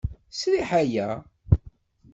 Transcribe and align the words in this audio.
Sriḥ 0.39 0.69
aya. 0.81 1.09